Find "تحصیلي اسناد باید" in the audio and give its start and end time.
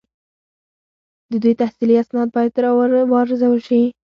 1.61-2.53